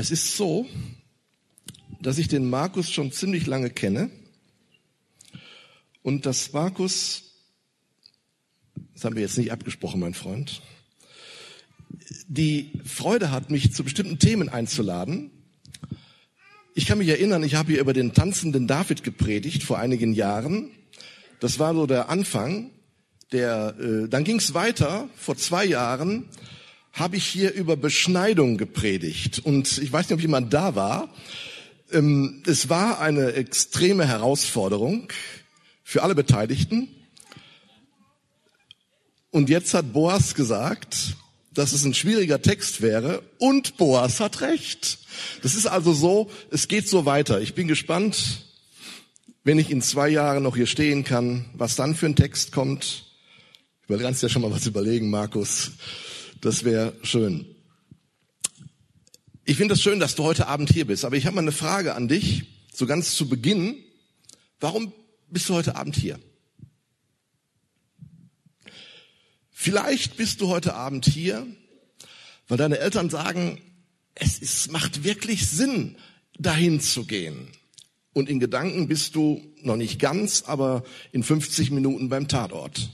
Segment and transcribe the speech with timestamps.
[0.00, 0.66] Es ist so,
[2.00, 4.10] dass ich den Markus schon ziemlich lange kenne
[6.00, 7.34] und dass Markus,
[8.94, 10.62] das haben wir jetzt nicht abgesprochen, mein Freund,
[12.28, 15.32] die Freude hat, mich zu bestimmten Themen einzuladen.
[16.74, 20.70] Ich kann mich erinnern, ich habe hier über den tanzenden David gepredigt vor einigen Jahren.
[21.40, 22.70] Das war so der Anfang.
[23.32, 25.10] Der, äh, dann ging es weiter.
[25.14, 26.24] Vor zwei Jahren
[26.92, 29.40] habe ich hier über Beschneidung gepredigt.
[29.40, 31.14] Und ich weiß nicht, ob jemand da war.
[31.92, 35.08] Ähm, es war eine extreme Herausforderung
[35.84, 36.88] für alle Beteiligten.
[39.30, 41.16] Und jetzt hat Boas gesagt,
[41.52, 44.98] dass es ein schwieriger Text wäre und Boas hat recht.
[45.42, 47.40] Das ist also so, es geht so weiter.
[47.40, 48.46] Ich bin gespannt,
[49.42, 53.06] wenn ich in zwei Jahren noch hier stehen kann, was dann für ein Text kommt.
[53.88, 55.72] Du kannst ja schon mal was überlegen, Markus.
[56.40, 57.54] Das wäre schön.
[59.44, 61.52] Ich finde es schön, dass du heute Abend hier bist, aber ich habe mal eine
[61.52, 63.76] Frage an dich, so ganz zu Beginn.
[64.58, 64.92] Warum
[65.28, 66.18] bist du heute Abend hier?
[69.50, 71.46] Vielleicht bist du heute Abend hier,
[72.48, 73.60] weil deine Eltern sagen,
[74.14, 75.96] es ist, macht wirklich Sinn,
[76.38, 77.48] dahin zu gehen.
[78.14, 82.90] Und in Gedanken bist du noch nicht ganz, aber in 50 Minuten beim Tatort.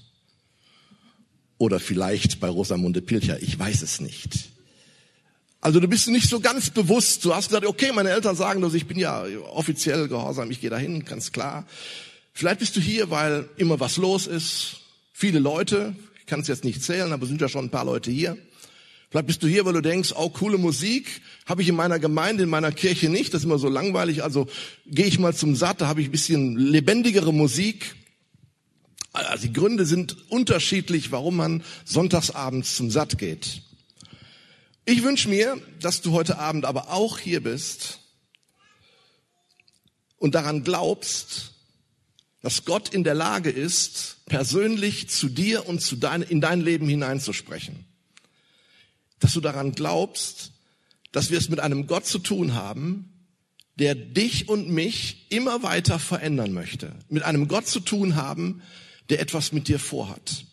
[1.58, 4.50] Oder vielleicht bei Rosamunde Pilcher, ich weiß es nicht.
[5.60, 7.24] Also du bist nicht so ganz bewusst.
[7.24, 10.70] Du hast gesagt, okay, meine Eltern sagen das, ich bin ja offiziell gehorsam, ich gehe
[10.70, 11.66] dahin, ganz klar.
[12.32, 14.76] Vielleicht bist du hier, weil immer was los ist,
[15.12, 18.10] viele Leute, ich kann es jetzt nicht zählen, aber sind ja schon ein paar Leute
[18.10, 18.36] hier.
[19.10, 22.42] Vielleicht bist du hier, weil du denkst, oh, coole Musik habe ich in meiner Gemeinde,
[22.42, 23.32] in meiner Kirche nicht.
[23.32, 24.22] Das ist immer so langweilig.
[24.22, 24.48] Also
[24.86, 27.94] gehe ich mal zum Satt, da habe ich ein bisschen lebendigere Musik.
[29.24, 33.62] Also die Gründe sind unterschiedlich, warum man sonntagsabends zum Satt geht.
[34.84, 38.00] Ich wünsche mir, dass du heute Abend aber auch hier bist
[40.18, 41.52] und daran glaubst,
[42.42, 46.88] dass Gott in der Lage ist, persönlich zu dir und zu dein, in dein Leben
[46.88, 47.84] hineinzusprechen.
[49.18, 50.52] Dass du daran glaubst,
[51.10, 53.12] dass wir es mit einem Gott zu tun haben,
[53.76, 56.92] der dich und mich immer weiter verändern möchte.
[57.08, 58.62] Mit einem Gott zu tun haben,
[59.10, 60.44] der etwas mit dir vorhat.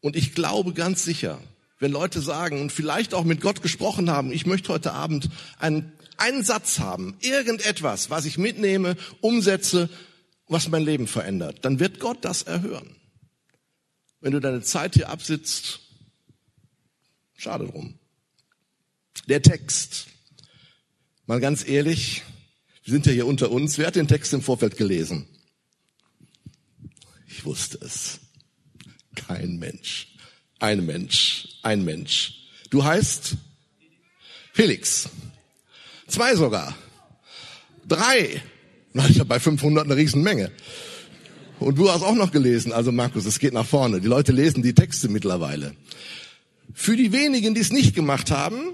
[0.00, 1.40] Und ich glaube ganz sicher,
[1.78, 5.92] wenn Leute sagen und vielleicht auch mit Gott gesprochen haben, ich möchte heute Abend einen,
[6.16, 9.88] einen Satz haben, irgendetwas, was ich mitnehme, umsetze
[10.48, 12.96] was mein Leben verändert, dann wird Gott das erhören.
[14.20, 15.80] Wenn du deine Zeit hier absitzt,
[17.36, 17.98] schade drum.
[19.28, 20.06] Der Text.
[21.26, 22.22] Mal ganz ehrlich,
[22.82, 23.78] wir sind ja hier unter uns.
[23.78, 25.26] Wer hat den Text im Vorfeld gelesen?
[27.38, 28.18] Ich wusste es.
[29.14, 30.08] Kein Mensch.
[30.58, 31.46] Ein Mensch.
[31.62, 32.34] Ein Mensch.
[32.68, 33.36] Du heißt
[34.52, 35.08] Felix.
[36.08, 36.76] Zwei sogar.
[37.86, 38.42] Drei.
[38.92, 40.50] Na, ich habe bei 500 eine Riesenmenge.
[41.60, 44.00] Und du hast auch noch gelesen, also Markus, es geht nach vorne.
[44.00, 45.76] Die Leute lesen die Texte mittlerweile.
[46.74, 48.72] Für die wenigen, die es nicht gemacht haben,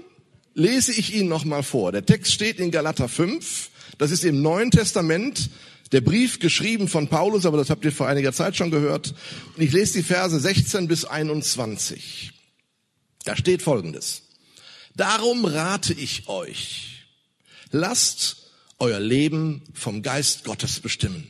[0.55, 1.91] lese ich Ihnen nochmal vor.
[1.91, 3.69] Der Text steht in Galater 5.
[3.99, 5.51] Das ist im Neuen Testament
[5.91, 9.13] der Brief geschrieben von Paulus, aber das habt ihr vor einiger Zeit schon gehört.
[9.55, 12.31] Und ich lese die Verse 16 bis 21.
[13.23, 14.23] Da steht Folgendes.
[14.95, 17.05] Darum rate ich euch,
[17.71, 21.27] lasst euer Leben vom Geist Gottes bestimmen.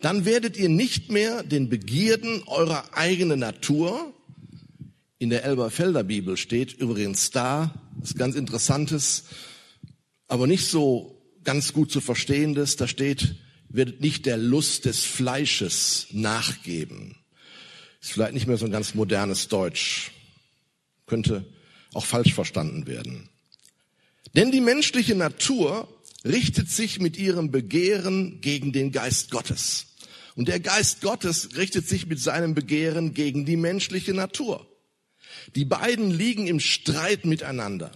[0.00, 4.12] Dann werdet ihr nicht mehr den Begierden eurer eigenen Natur,
[5.18, 9.24] in der Elberfelder Bibel steht übrigens da, ist ganz interessantes,
[10.28, 13.36] aber nicht so ganz gut zu verstehendes, da steht,
[13.74, 17.16] werdet nicht der Lust des Fleisches nachgeben.
[18.00, 20.12] Ist vielleicht nicht mehr so ein ganz modernes Deutsch.
[21.06, 21.44] Könnte
[21.92, 23.28] auch falsch verstanden werden.
[24.34, 25.88] Denn die menschliche Natur
[26.24, 29.86] richtet sich mit ihrem Begehren gegen den Geist Gottes.
[30.36, 34.66] Und der Geist Gottes richtet sich mit seinem Begehren gegen die menschliche Natur.
[35.54, 37.92] Die beiden liegen im Streit miteinander.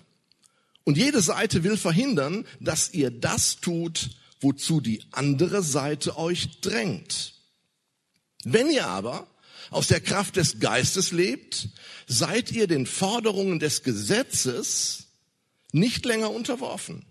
[0.85, 7.35] Und jede Seite will verhindern, dass ihr das tut, wozu die andere Seite euch drängt.
[8.45, 9.27] Wenn ihr aber
[9.71, 11.69] aus der Kraft des Geistes lebt,
[12.07, 15.09] seid ihr den Forderungen des Gesetzes
[15.73, 17.05] nicht länger unterworfen.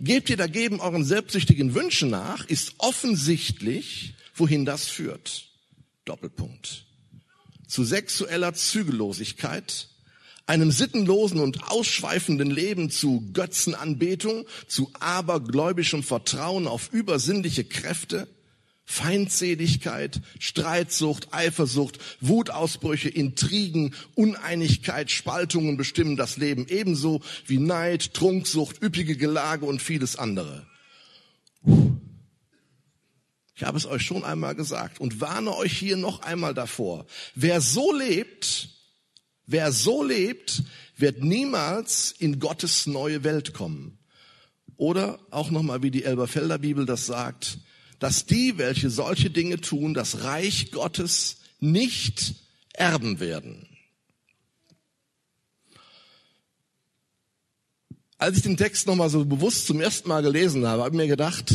[0.00, 5.48] Gebt ihr dagegen euren selbstsüchtigen Wünschen nach, ist offensichtlich, wohin das führt.
[6.04, 6.86] Doppelpunkt.
[7.66, 9.88] Zu sexueller Zügellosigkeit,
[10.46, 18.28] einem sittenlosen und ausschweifenden Leben zu Götzenanbetung, zu abergläubischem Vertrauen auf übersinnliche Kräfte
[18.86, 29.16] Feindseligkeit, Streitsucht, Eifersucht, Wutausbrüche, Intrigen, Uneinigkeit, Spaltungen bestimmen das Leben ebenso wie Neid, Trunksucht, üppige
[29.16, 30.66] Gelage und vieles andere.
[33.56, 37.06] Ich habe es euch schon einmal gesagt und warne euch hier noch einmal davor.
[37.34, 38.68] Wer so lebt,
[39.46, 40.62] wer so lebt,
[40.96, 43.98] wird niemals in Gottes neue Welt kommen.
[44.76, 47.58] Oder auch nochmal, wie die Elberfelder Bibel das sagt,
[47.98, 52.34] dass die, welche solche Dinge tun, das Reich Gottes nicht
[52.72, 53.68] erben werden.
[58.18, 61.08] Als ich den Text nochmal so bewusst zum ersten Mal gelesen habe, habe ich mir
[61.08, 61.54] gedacht,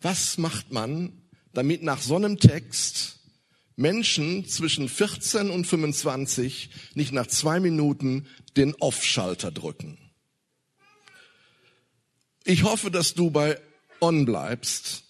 [0.00, 1.12] was macht man,
[1.52, 3.17] damit nach so einem Text
[3.78, 8.26] Menschen zwischen 14 und 25 nicht nach zwei Minuten
[8.56, 9.98] den Off-Schalter drücken?
[12.44, 13.60] Ich hoffe, dass du bei
[14.00, 15.04] On bleibst.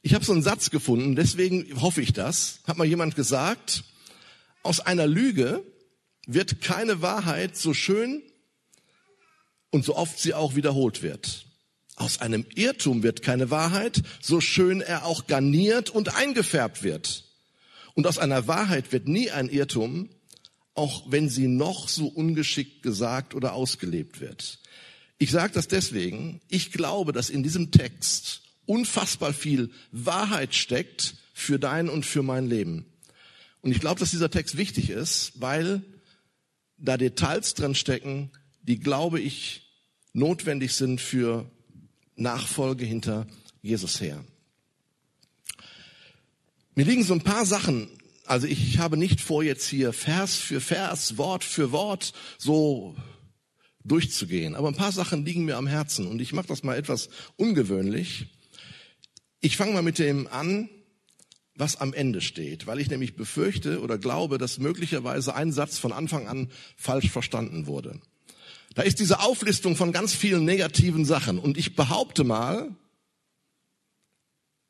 [0.00, 2.60] Ich habe so einen Satz gefunden, deswegen hoffe ich das.
[2.66, 3.84] Hat mal jemand gesagt,
[4.62, 5.62] aus einer Lüge
[6.26, 8.22] wird keine Wahrheit so schön
[9.70, 11.44] und so oft sie auch wiederholt wird.
[11.96, 17.25] Aus einem Irrtum wird keine Wahrheit, so schön er auch garniert und eingefärbt wird.
[17.96, 20.10] Und aus einer Wahrheit wird nie ein Irrtum,
[20.74, 24.60] auch wenn sie noch so ungeschickt gesagt oder ausgelebt wird.
[25.16, 31.58] Ich sage das deswegen, ich glaube, dass in diesem Text unfassbar viel Wahrheit steckt für
[31.58, 32.84] dein und für mein Leben.
[33.62, 35.82] Und ich glaube, dass dieser Text wichtig ist, weil
[36.76, 39.72] da Details drin stecken, die, glaube ich,
[40.12, 41.50] notwendig sind für
[42.14, 43.26] Nachfolge hinter
[43.62, 44.22] Jesus her.
[46.78, 47.88] Mir liegen so ein paar Sachen,
[48.26, 52.94] also ich habe nicht vor, jetzt hier Vers für Vers, Wort für Wort so
[53.82, 57.08] durchzugehen, aber ein paar Sachen liegen mir am Herzen und ich mache das mal etwas
[57.36, 58.26] ungewöhnlich.
[59.40, 60.68] Ich fange mal mit dem an,
[61.54, 65.92] was am Ende steht, weil ich nämlich befürchte oder glaube, dass möglicherweise ein Satz von
[65.92, 68.02] Anfang an falsch verstanden wurde.
[68.74, 71.38] Da ist diese Auflistung von ganz vielen negativen Sachen.
[71.38, 72.76] Und ich behaupte mal,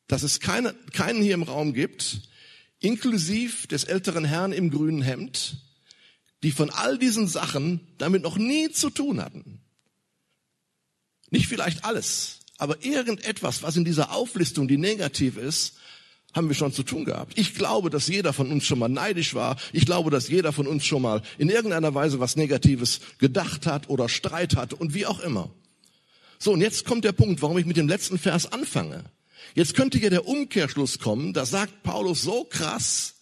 [0.09, 2.21] dass es keine, keinen hier im Raum gibt,
[2.81, 5.59] inklusiv des älteren Herrn im grünen Hemd,
[6.43, 9.61] die von all diesen Sachen damit noch nie zu tun hatten.
[11.31, 15.75] Nicht vielleicht alles, aber irgendetwas, was in dieser Auflistung, die negativ ist,
[16.37, 17.39] haben wir schon zu tun gehabt.
[17.39, 19.57] Ich glaube, dass jeder von uns schon mal neidisch war.
[19.73, 23.89] Ich glaube, dass jeder von uns schon mal in irgendeiner Weise was Negatives gedacht hat
[23.89, 25.51] oder Streit hatte und wie auch immer.
[26.39, 29.05] So, und jetzt kommt der Punkt, warum ich mit dem letzten Vers anfange.
[29.55, 33.15] Jetzt könnte ja der Umkehrschluss kommen, da sagt Paulus so krass,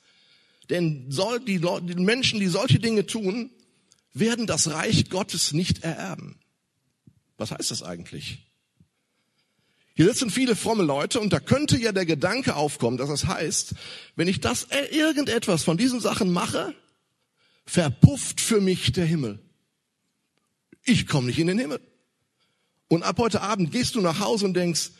[0.70, 3.50] denn soll die, die Menschen, die solche Dinge tun,
[4.12, 6.38] werden das Reich Gottes nicht ererben.
[7.36, 8.38] Was heißt das eigentlich?
[9.96, 13.74] Hier sitzen viele fromme Leute und da könnte ja der Gedanke aufkommen, dass das heißt,
[14.16, 16.74] wenn ich das äh, irgendetwas von diesen Sachen mache,
[17.64, 19.38] verpufft für mich der Himmel.
[20.84, 21.80] Ich komme nicht in den Himmel.
[22.88, 24.90] Und ab heute Abend gehst du nach Hause und denkst,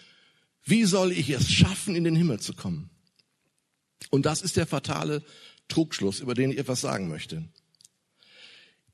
[0.65, 2.91] wie soll ich es schaffen, in den Himmel zu kommen?
[4.11, 5.23] Und das ist der fatale
[5.69, 7.45] Trugschluss, über den ich etwas sagen möchte.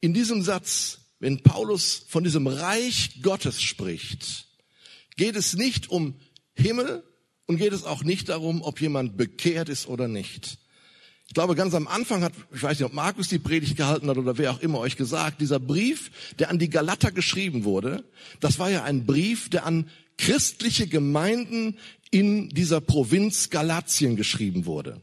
[0.00, 4.46] In diesem Satz, wenn Paulus von diesem Reich Gottes spricht,
[5.17, 6.14] geht es nicht um
[6.55, 7.05] Himmel
[7.46, 10.58] und geht es auch nicht darum, ob jemand bekehrt ist oder nicht.
[11.26, 14.19] Ich glaube, ganz am Anfang hat, ich weiß nicht, ob Markus die Predigt gehalten hat
[14.19, 18.05] oder wer auch immer euch gesagt, dieser Brief, der an die Galater geschrieben wurde,
[18.40, 19.88] das war ja ein Brief, der an
[20.20, 21.79] christliche Gemeinden
[22.10, 25.00] in dieser Provinz Galatien geschrieben wurde.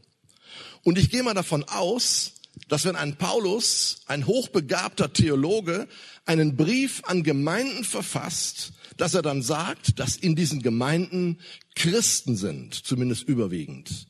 [0.84, 2.34] Und ich gehe mal davon aus,
[2.68, 5.88] dass wenn ein Paulus, ein hochbegabter Theologe,
[6.24, 11.38] einen Brief an Gemeinden verfasst, dass er dann sagt, dass in diesen Gemeinden
[11.74, 14.06] Christen sind, zumindest überwiegend.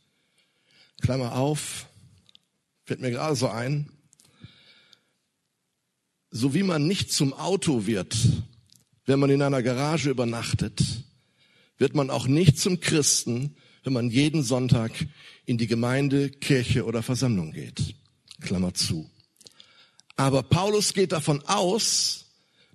[1.00, 1.86] Klammer auf,
[2.84, 3.90] fällt mir gerade so ein,
[6.30, 8.14] so wie man nicht zum Auto wird,
[9.08, 10.84] wenn man in einer Garage übernachtet,
[11.78, 14.92] wird man auch nicht zum Christen, wenn man jeden Sonntag
[15.46, 17.94] in die Gemeinde, Kirche oder Versammlung geht.
[18.42, 19.08] Klammer zu.
[20.16, 22.26] Aber Paulus geht davon aus,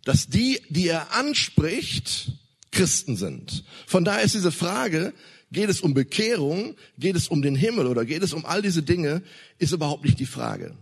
[0.05, 2.31] dass die, die er anspricht,
[2.71, 3.63] Christen sind.
[3.85, 5.13] Von daher ist diese Frage,
[5.51, 8.81] geht es um Bekehrung, geht es um den Himmel oder geht es um all diese
[8.81, 9.21] Dinge,
[9.59, 10.75] ist überhaupt nicht die Frage.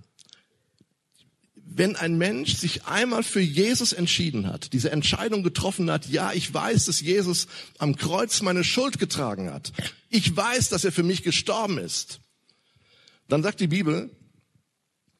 [1.73, 6.53] Wenn ein Mensch sich einmal für Jesus entschieden hat, diese Entscheidung getroffen hat, ja, ich
[6.53, 7.47] weiß, dass Jesus
[7.77, 9.71] am Kreuz meine Schuld getragen hat.
[10.09, 12.19] Ich weiß, dass er für mich gestorben ist.
[13.29, 14.09] Dann sagt die Bibel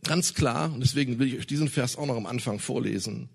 [0.04, 3.30] ganz klar, und deswegen will ich euch diesen Vers auch noch am Anfang vorlesen,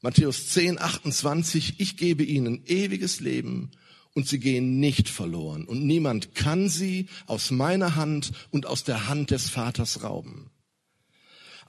[0.00, 3.70] Matthäus 10, 28, ich gebe ihnen ewiges Leben
[4.14, 9.08] und sie gehen nicht verloren und niemand kann sie aus meiner Hand und aus der
[9.08, 10.50] Hand des Vaters rauben.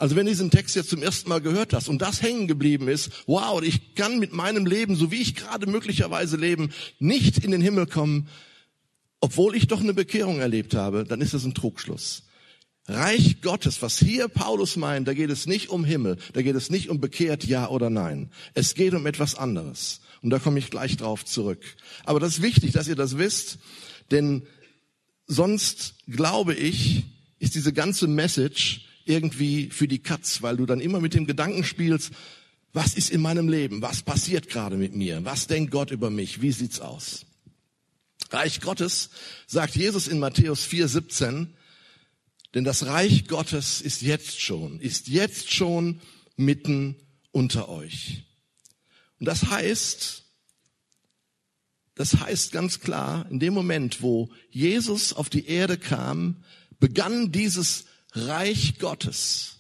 [0.02, 2.88] Also wenn du diesen Text jetzt zum ersten Mal gehört hast und das hängen geblieben
[2.88, 7.52] ist, wow, ich kann mit meinem Leben, so wie ich gerade möglicherweise leben, nicht in
[7.52, 8.28] den Himmel kommen,
[9.20, 12.24] obwohl ich doch eine Bekehrung erlebt habe, dann ist das ein Trugschluss.
[12.88, 16.72] Reich Gottes, was hier Paulus meint, da geht es nicht um Himmel, da geht es
[16.72, 18.32] nicht um bekehrt ja oder nein.
[18.56, 20.02] Es geht um etwas anderes.
[20.24, 21.64] Und da komme ich gleich drauf zurück.
[22.06, 23.60] Aber das ist wichtig, dass ihr das wisst,
[24.10, 24.48] denn
[25.28, 27.04] sonst glaube ich,
[27.38, 31.64] ist diese ganze Message irgendwie für die Katz, weil du dann immer mit dem Gedanken
[31.64, 32.12] spielst,
[32.74, 33.82] was ist in meinem Leben?
[33.82, 35.24] Was passiert gerade mit mir?
[35.26, 36.42] Was denkt Gott über mich?
[36.42, 37.26] Wie sieht's aus?
[38.30, 39.10] Reich Gottes,
[39.46, 41.54] sagt Jesus in Matthäus 4, 17,
[42.54, 46.00] denn das Reich Gottes ist jetzt schon, ist jetzt schon
[46.38, 46.96] mitten
[47.32, 48.24] unter euch.
[49.20, 50.24] Und das heißt,
[51.96, 56.44] das heißt ganz klar, in dem Moment, wo Jesus auf die Erde kam,
[56.80, 59.58] begann dieses Reich Gottes.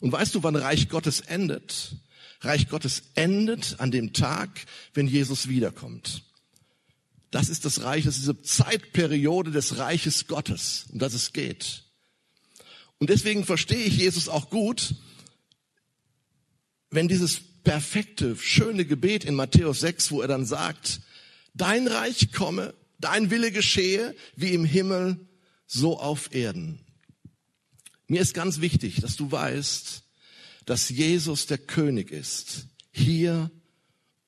[0.00, 1.96] Und weißt du, wann Reich Gottes endet?
[2.40, 4.50] Reich Gottes endet an dem Tag,
[4.94, 6.22] wenn Jesus wiederkommt.
[7.30, 11.84] Das ist das Reich, das ist diese Zeitperiode des Reiches Gottes, um das es geht.
[12.98, 14.94] Und deswegen verstehe ich Jesus auch gut,
[16.90, 21.00] wenn dieses perfekte, schöne Gebet in Matthäus 6, wo er dann sagt,
[21.52, 25.26] dein Reich komme, dein Wille geschehe, wie im Himmel,
[25.66, 26.85] so auf Erden.
[28.08, 30.02] Mir ist ganz wichtig, dass du weißt,
[30.64, 32.66] dass Jesus der König ist.
[32.92, 33.50] Hier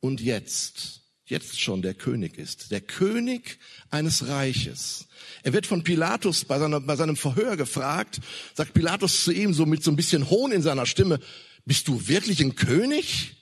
[0.01, 1.03] und jetzt.
[1.27, 2.71] Jetzt schon der König ist.
[2.71, 3.59] Der König
[3.91, 5.07] eines Reiches.
[5.43, 8.21] Er wird von Pilatus bei, seiner, bei seinem Verhör gefragt,
[8.55, 11.21] sagt Pilatus zu ihm so mit so ein bisschen Hohn in seiner Stimme,
[11.67, 13.37] bist du wirklich ein König?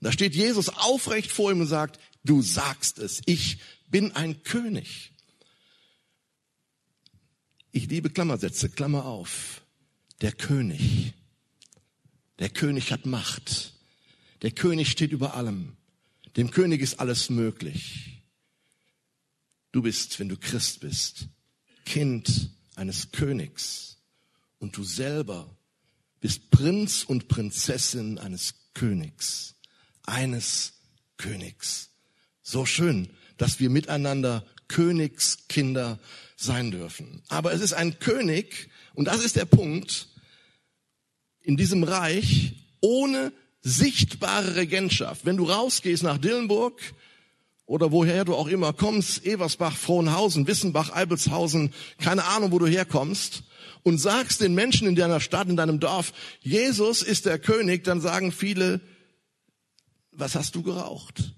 [0.00, 4.44] Und da steht Jesus aufrecht vor ihm und sagt, du sagst es, ich bin ein
[4.44, 5.10] König.
[7.72, 9.63] Ich liebe Klammersätze, Klammer auf
[10.24, 11.12] der König.
[12.38, 13.74] Der König hat Macht.
[14.40, 15.76] Der König steht über allem.
[16.38, 18.22] Dem König ist alles möglich.
[19.70, 21.28] Du bist, wenn du Christ bist,
[21.84, 23.98] Kind eines Königs.
[24.58, 25.54] Und du selber
[26.20, 29.56] bist Prinz und Prinzessin eines Königs.
[30.04, 30.72] Eines
[31.18, 31.90] Königs.
[32.42, 36.00] So schön, dass wir miteinander Königskinder
[36.34, 37.22] sein dürfen.
[37.28, 40.08] Aber es ist ein König, und das ist der Punkt,
[41.44, 45.24] in diesem Reich ohne sichtbare Regentschaft.
[45.24, 46.80] Wenn du rausgehst nach Dillenburg
[47.66, 53.44] oder woher du auch immer kommst, Eversbach, Frohnhausen, Wissenbach, Eibelshausen, keine Ahnung, wo du herkommst,
[53.82, 58.00] und sagst den Menschen in deiner Stadt, in deinem Dorf, Jesus ist der König, dann
[58.00, 58.80] sagen viele,
[60.10, 61.34] was hast du geraucht?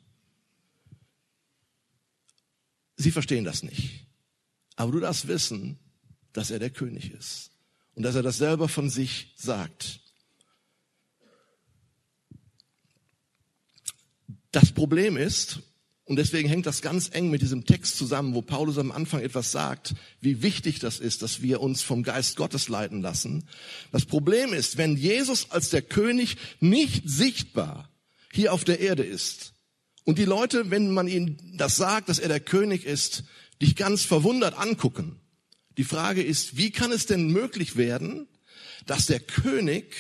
[2.95, 4.07] Sie verstehen das nicht.
[4.77, 5.81] Aber du darfst wissen,
[6.33, 7.56] dass er der König ist
[7.97, 10.01] und dass er das selber von sich sagt.
[14.53, 15.61] Das Problem ist,
[16.05, 19.51] und deswegen hängt das ganz eng mit diesem Text zusammen, wo Paulus am Anfang etwas
[19.51, 23.49] sagt, wie wichtig das ist, dass wir uns vom Geist Gottes leiten lassen.
[23.91, 27.91] Das Problem ist, wenn Jesus als der König nicht sichtbar
[28.31, 29.55] hier auf der Erde ist
[30.05, 33.25] und die Leute, wenn man ihnen das sagt, dass er der König ist,
[33.61, 35.19] dich ganz verwundert angucken,
[35.77, 38.27] die Frage ist, wie kann es denn möglich werden,
[38.87, 39.95] dass der König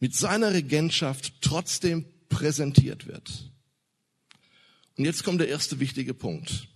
[0.00, 3.50] mit seiner Regentschaft trotzdem präsentiert wird?
[4.96, 6.68] Und jetzt kommt der erste wichtige Punkt.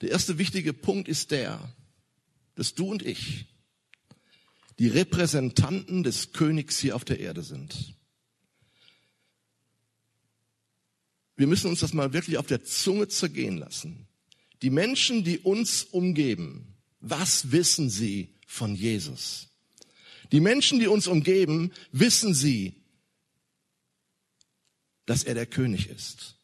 [0.00, 1.74] Der erste wichtige Punkt ist der,
[2.54, 3.46] dass du und ich
[4.78, 7.94] die Repräsentanten des Königs hier auf der Erde sind.
[11.36, 14.05] Wir müssen uns das mal wirklich auf der Zunge zergehen lassen.
[14.62, 19.48] Die Menschen, die uns umgeben, was wissen sie von Jesus?
[20.32, 22.74] Die Menschen, die uns umgeben, wissen sie,
[25.04, 26.36] dass er der König ist.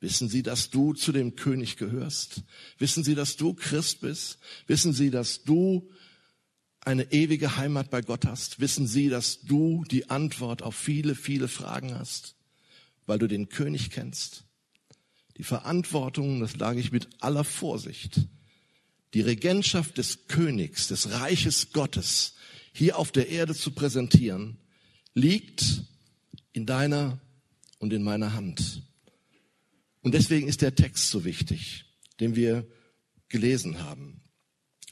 [0.00, 2.42] Wissen Sie, dass du zu dem König gehörst?
[2.78, 4.38] Wissen Sie, dass du Christ bist?
[4.66, 5.90] Wissen Sie, dass du
[6.80, 8.60] eine ewige Heimat bei Gott hast?
[8.60, 12.34] Wissen Sie, dass du die Antwort auf viele, viele Fragen hast,
[13.04, 14.44] weil du den König kennst?
[15.40, 18.28] Die Verantwortung, das sage ich mit aller Vorsicht,
[19.14, 22.34] die Regentschaft des Königs, des Reiches Gottes
[22.74, 24.58] hier auf der Erde zu präsentieren,
[25.14, 25.84] liegt
[26.52, 27.18] in deiner
[27.78, 28.82] und in meiner Hand.
[30.02, 31.86] Und deswegen ist der Text so wichtig,
[32.20, 32.66] den wir
[33.30, 34.20] gelesen haben.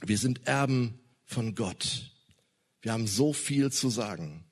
[0.00, 2.10] Wir sind Erben von Gott.
[2.80, 4.46] Wir haben so viel zu sagen.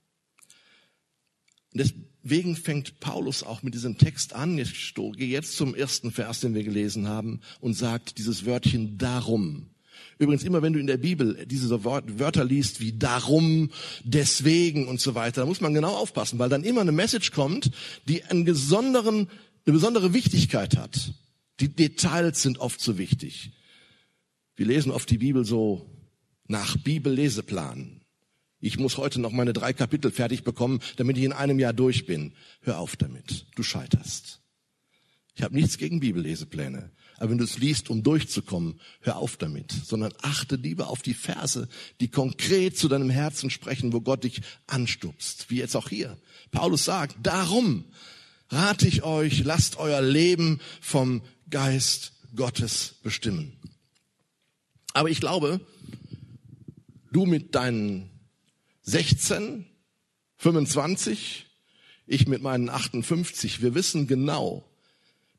[1.73, 1.79] Und
[2.27, 4.59] deswegen fängt Paulus auch mit diesem Text an.
[4.59, 9.71] Ich gehe jetzt zum ersten Vers, den wir gelesen haben, und sagt dieses Wörtchen darum.
[10.19, 13.71] Übrigens, immer wenn du in der Bibel diese Wörter liest wie darum,
[14.03, 17.71] deswegen und so weiter, da muss man genau aufpassen, weil dann immer eine Message kommt,
[18.09, 19.29] die einen besonderen,
[19.65, 21.13] eine besondere Wichtigkeit hat.
[21.61, 23.53] Die Details sind oft so wichtig.
[24.57, 25.89] Wir lesen oft die Bibel so
[26.49, 28.01] nach Bibelleseplan.
[28.61, 32.07] Ich muss heute noch meine drei Kapitel fertig bekommen, damit ich in einem Jahr durch
[32.07, 32.33] bin.
[32.63, 33.47] Hör auf damit.
[33.55, 34.41] Du scheiterst.
[35.35, 36.91] Ich habe nichts gegen Bibellesepläne.
[37.19, 41.15] Aber wenn du es liest, um durchzukommen, hör auf damit, sondern achte lieber auf die
[41.15, 41.69] Verse,
[42.01, 45.51] die konkret zu deinem Herzen sprechen, wo Gott dich anstupst.
[45.51, 46.19] Wie jetzt auch hier.
[46.51, 47.85] Paulus sagt, darum
[48.49, 53.53] rate ich euch, lasst euer Leben vom Geist Gottes bestimmen.
[54.93, 55.61] Aber ich glaube,
[57.13, 58.11] du mit deinen
[58.87, 59.67] 16,
[60.39, 61.47] 25,
[62.07, 64.65] ich mit meinen 58, wir wissen genau,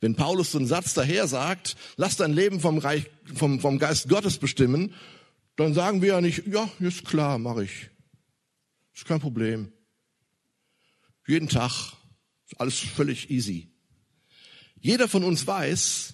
[0.01, 4.09] wenn Paulus so einen Satz daher sagt, lass dein Leben vom, Reich, vom, vom Geist
[4.09, 4.93] Gottes bestimmen,
[5.55, 7.89] dann sagen wir ja nicht, ja, ist klar, mache ich.
[8.93, 9.71] Ist kein Problem.
[11.25, 11.93] Jeden Tag,
[12.57, 13.69] alles völlig easy.
[14.79, 16.13] Jeder von uns weiß,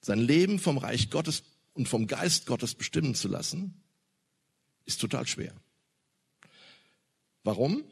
[0.00, 3.83] sein Leben vom Reich Gottes und vom Geist Gottes bestimmen zu lassen,
[4.86, 5.54] ist total schwer.
[7.42, 7.84] Warum?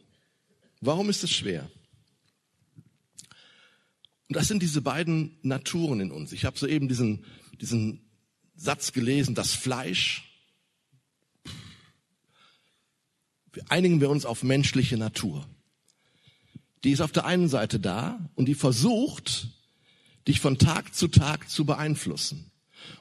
[0.80, 1.70] Warum ist es schwer?
[4.28, 6.32] Und das sind diese beiden Naturen in uns.
[6.32, 7.24] Ich habe soeben diesen,
[7.60, 8.00] diesen
[8.56, 10.24] Satz gelesen, das Fleisch.
[13.68, 15.46] Einigen wir uns auf menschliche Natur.
[16.84, 19.48] Die ist auf der einen Seite da und die versucht,
[20.26, 22.50] dich von Tag zu Tag zu beeinflussen.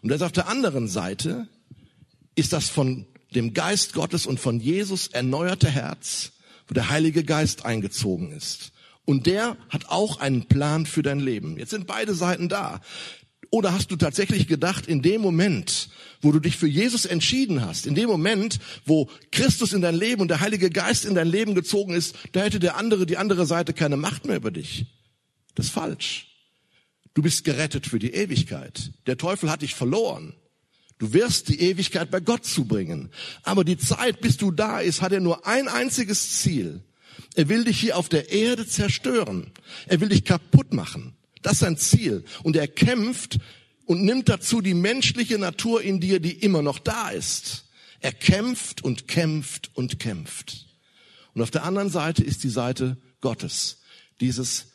[0.01, 1.47] Und das auf der anderen Seite
[2.35, 6.33] ist das von dem Geist Gottes und von Jesus erneuerte Herz,
[6.67, 8.71] wo der Heilige Geist eingezogen ist.
[9.05, 11.57] Und der hat auch einen Plan für dein Leben.
[11.57, 12.81] Jetzt sind beide Seiten da.
[13.49, 15.89] Oder hast du tatsächlich gedacht, in dem Moment,
[16.21, 20.21] wo du dich für Jesus entschieden hast, in dem Moment, wo Christus in dein Leben
[20.21, 23.45] und der Heilige Geist in dein Leben gezogen ist, da hätte der andere, die andere
[23.45, 24.85] Seite keine Macht mehr über dich.
[25.55, 26.27] Das ist falsch.
[27.13, 28.91] Du bist gerettet für die Ewigkeit.
[29.05, 30.33] Der Teufel hat dich verloren.
[31.01, 33.09] Du wirst die Ewigkeit bei Gott zubringen.
[33.41, 36.83] Aber die Zeit, bis du da ist, hat er nur ein einziges Ziel.
[37.33, 39.49] Er will dich hier auf der Erde zerstören.
[39.87, 41.15] Er will dich kaputt machen.
[41.41, 42.23] Das ist sein Ziel.
[42.43, 43.39] Und er kämpft
[43.85, 47.65] und nimmt dazu die menschliche Natur in dir, die immer noch da ist.
[47.99, 50.67] Er kämpft und kämpft und kämpft.
[51.33, 53.79] Und auf der anderen Seite ist die Seite Gottes,
[54.19, 54.67] dieses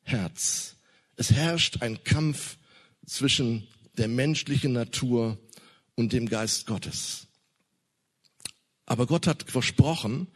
[0.00, 0.76] Herz.
[1.16, 2.56] Es herrscht ein Kampf
[3.04, 3.68] zwischen
[3.98, 5.38] der menschlichen Natur
[5.96, 7.26] und dem Geist Gottes.
[8.86, 10.28] Aber Gott hat versprochen,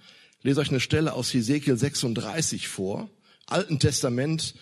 [0.43, 3.11] lese euch eine Stelle aus Hesekiel 36 vor.
[3.47, 4.55] Alten Testament,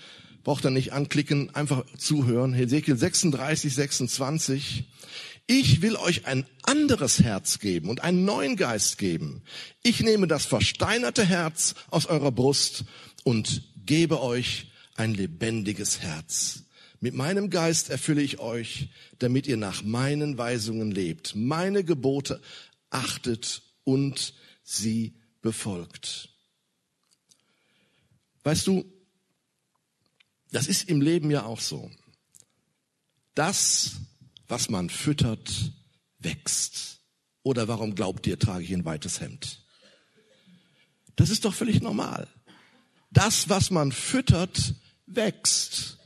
[0.42, 2.52] braucht ihr nicht anklicken, einfach zuhören.
[2.52, 4.84] Hesekiel 36, 26.
[5.48, 9.42] Ich will euch ein anderes Herz geben und einen neuen Geist geben.
[9.82, 12.84] Ich nehme das versteinerte Herz aus eurer Brust
[13.22, 16.65] und gebe euch ein lebendiges Herz.
[17.00, 22.40] Mit meinem Geist erfülle ich euch, damit ihr nach meinen Weisungen lebt, meine Gebote
[22.90, 26.30] achtet und sie befolgt.
[28.44, 28.84] Weißt du,
[30.50, 31.90] das ist im Leben ja auch so.
[33.34, 33.96] Das,
[34.48, 35.72] was man füttert,
[36.18, 37.00] wächst.
[37.42, 39.62] Oder warum glaubt ihr, trage ich ein weites Hemd?
[41.16, 42.28] Das ist doch völlig normal.
[43.10, 44.74] Das, was man füttert,
[45.06, 45.98] wächst.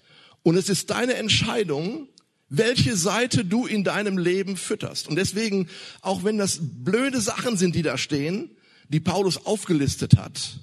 [0.42, 2.08] Und es ist deine Entscheidung,
[2.48, 5.08] welche Seite du in deinem Leben fütterst.
[5.08, 5.68] Und deswegen,
[6.02, 8.50] auch wenn das blöde Sachen sind, die da stehen,
[8.88, 10.58] die Paulus aufgelistet hat,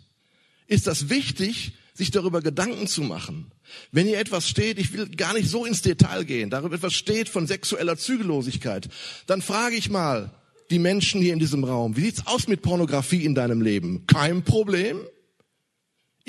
[0.67, 3.51] ist das wichtig, sich darüber Gedanken zu machen.
[3.91, 7.29] Wenn hier etwas steht, ich will gar nicht so ins Detail gehen, darüber etwas steht
[7.29, 8.89] von sexueller Zügellosigkeit,
[9.25, 10.31] dann frage ich mal
[10.69, 14.05] die Menschen hier in diesem Raum, wie sieht's aus mit Pornografie in deinem Leben?
[14.05, 14.99] Kein Problem?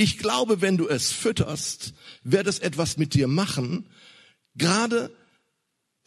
[0.01, 3.89] Ich glaube, wenn du es fütterst, wird es etwas mit dir machen,
[4.55, 5.11] gerade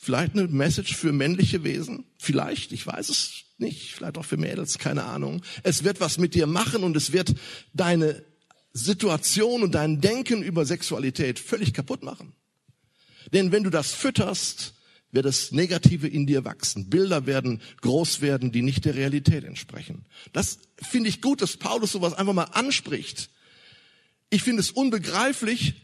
[0.03, 2.05] Vielleicht eine Message für männliche Wesen?
[2.17, 3.93] Vielleicht, ich weiß es nicht.
[3.93, 5.43] Vielleicht auch für Mädels, keine Ahnung.
[5.61, 7.35] Es wird was mit dir machen und es wird
[7.73, 8.23] deine
[8.73, 12.33] Situation und dein Denken über Sexualität völlig kaputt machen.
[13.31, 14.73] Denn wenn du das fütterst,
[15.11, 16.89] wird das Negative in dir wachsen.
[16.89, 20.05] Bilder werden groß werden, die nicht der Realität entsprechen.
[20.33, 23.29] Das finde ich gut, dass Paulus sowas einfach mal anspricht.
[24.31, 25.75] Ich finde es unbegreiflich,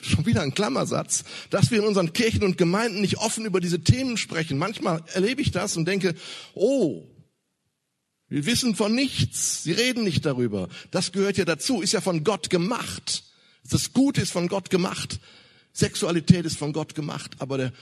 [0.00, 3.80] schon wieder ein Klammersatz, dass wir in unseren Kirchen und Gemeinden nicht offen über diese
[3.80, 4.56] Themen sprechen.
[4.58, 6.14] Manchmal erlebe ich das und denke,
[6.54, 7.08] oh,
[8.30, 9.64] Wir wissen von nichts.
[9.64, 10.68] Sie reden nicht darüber.
[10.92, 11.82] Das gehört ja dazu.
[11.82, 13.24] Ist ja von Gott gemacht.
[13.68, 15.18] Das Gute ist von Gott gemacht.
[15.72, 17.32] Sexualität ist von Gott gemacht.
[17.40, 17.72] Aber der,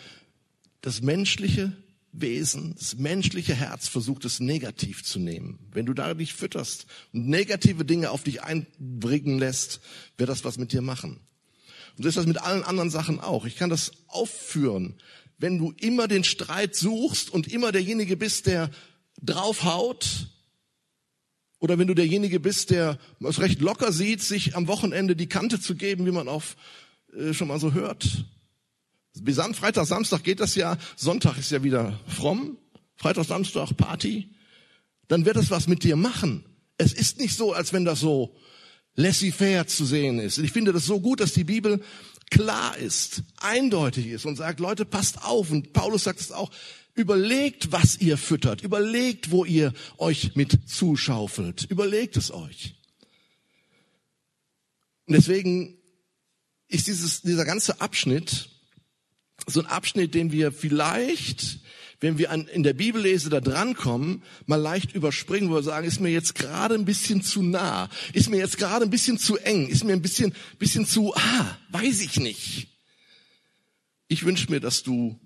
[0.81, 1.77] das menschliche
[2.13, 5.59] Wesen, das menschliche Herz versucht es negativ zu nehmen.
[5.73, 9.81] Wenn du da dich fütterst und negative Dinge auf dich einbringen lässt,
[10.17, 11.21] wird das was mit dir machen.
[11.97, 13.45] Und so ist das mit allen anderen Sachen auch.
[13.45, 14.95] Ich kann das aufführen.
[15.39, 18.71] Wenn du immer den Streit suchst und immer derjenige bist, der
[19.21, 20.29] draufhaut,
[21.61, 25.61] oder wenn du derjenige bist, der es recht locker sieht, sich am Wochenende die Kante
[25.61, 26.57] zu geben, wie man auf
[27.17, 28.25] äh, schon mal so hört.
[29.25, 32.57] Bis Freitag, Samstag geht das ja, Sonntag ist ja wieder fromm,
[32.97, 34.35] Freitag, Samstag Party.
[35.09, 36.45] Dann wird es was mit dir machen.
[36.77, 38.37] Es ist nicht so, als wenn das so
[38.95, 40.39] laissez-faire zu sehen ist.
[40.39, 41.83] Ich finde das so gut, dass die Bibel
[42.31, 45.51] klar ist, eindeutig ist und sagt, Leute, passt auf.
[45.51, 46.51] Und Paulus sagt es auch,
[46.99, 48.61] Überlegt, was ihr füttert.
[48.65, 51.65] Überlegt, wo ihr euch mit zuschaufelt.
[51.71, 52.75] Überlegt es euch.
[55.07, 55.79] Und deswegen
[56.67, 58.51] ist dieses, dieser ganze Abschnitt
[59.49, 61.61] so ein Abschnitt, den wir vielleicht,
[62.01, 65.87] wenn wir an, in der Bibel lese, da drankommen, mal leicht überspringen, wo wir sagen,
[65.87, 69.39] ist mir jetzt gerade ein bisschen zu nah, ist mir jetzt gerade ein bisschen zu
[69.39, 72.69] eng, ist mir ein bisschen, bisschen zu, ah, weiß ich nicht.
[74.07, 75.19] Ich wünsche mir, dass du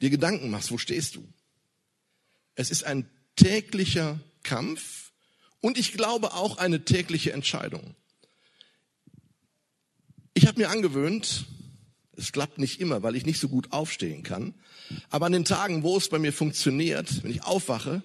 [0.00, 1.26] dir Gedanken machst, wo stehst du?
[2.54, 5.12] Es ist ein täglicher Kampf
[5.60, 7.94] und ich glaube auch eine tägliche Entscheidung.
[10.34, 11.46] Ich habe mir angewöhnt,
[12.20, 14.54] es klappt nicht immer, weil ich nicht so gut aufstehen kann,
[15.08, 18.02] aber an den Tagen, wo es bei mir funktioniert, wenn ich aufwache,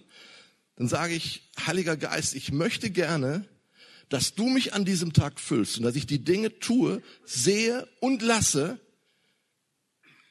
[0.75, 3.47] dann sage ich, Heiliger Geist, ich möchte gerne,
[4.09, 8.21] dass du mich an diesem Tag füllst und dass ich die Dinge tue, sehe und
[8.21, 8.79] lasse,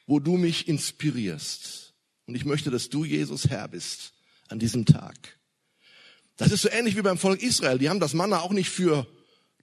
[0.07, 1.93] wo du mich inspirierst.
[2.27, 4.13] Und ich möchte, dass du, Jesus, Herr bist
[4.47, 5.37] an diesem Tag.
[6.37, 7.79] Das ist so ähnlich wie beim Volk Israel.
[7.79, 9.07] Die haben das Manna auch nicht für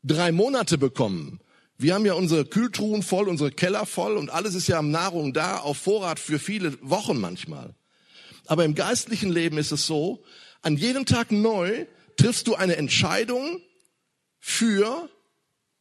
[0.02, 1.40] drei Monate bekommen.
[1.78, 5.32] Wir haben ja unsere Kühltruhen voll, unsere Keller voll und alles ist ja am Nahrung
[5.32, 7.74] da, auf Vorrat für viele Wochen manchmal.
[8.46, 10.22] Aber im geistlichen Leben ist es so,
[10.62, 13.60] an jedem Tag neu triffst du eine Entscheidung
[14.38, 15.08] für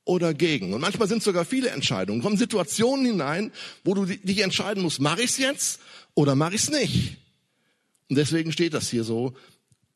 [0.05, 0.73] oder gegen.
[0.73, 2.21] Und manchmal sind sogar viele Entscheidungen.
[2.21, 3.51] Kommen Situationen hinein,
[3.83, 5.81] wo du dich entscheiden musst, mache ich es jetzt
[6.13, 7.17] oder mache ich es nicht.
[8.09, 9.33] Und deswegen steht das hier so,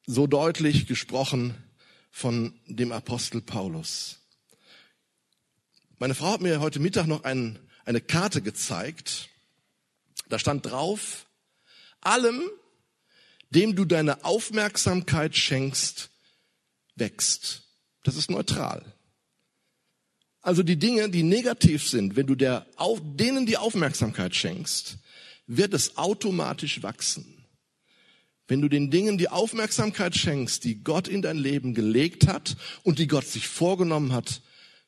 [0.05, 1.55] so deutlich gesprochen
[2.12, 4.19] von dem Apostel Paulus.
[5.97, 9.29] Meine Frau hat mir heute Mittag noch ein, eine Karte gezeigt.
[10.27, 11.25] Da stand drauf,
[12.01, 12.41] allem,
[13.49, 16.10] dem du deine Aufmerksamkeit schenkst,
[16.95, 17.63] wächst.
[18.03, 18.84] Das ist neutral.
[20.41, 22.67] Also die Dinge, die negativ sind, wenn du der,
[23.01, 24.97] denen die Aufmerksamkeit schenkst,
[25.47, 27.45] wird es automatisch wachsen.
[28.47, 32.99] Wenn du den Dingen die Aufmerksamkeit schenkst, die Gott in dein Leben gelegt hat und
[32.99, 34.41] die Gott sich vorgenommen hat,